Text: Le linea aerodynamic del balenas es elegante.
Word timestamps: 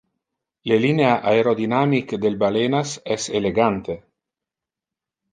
Le 0.69 0.77
linea 0.85 1.09
aerodynamic 1.31 2.13
del 2.23 2.37
balenas 2.43 2.93
es 3.17 3.29
elegante. 3.41 4.01